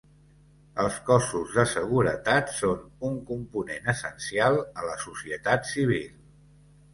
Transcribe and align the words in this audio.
Els 0.83 0.95
cossos 1.09 1.51
de 1.57 1.65
seguretat 1.73 2.49
són 2.61 2.81
un 3.11 3.19
component 3.29 3.93
essencial 3.95 4.59
a 4.83 4.89
la 4.89 4.97
societat 5.05 5.71
civil. 5.75 6.11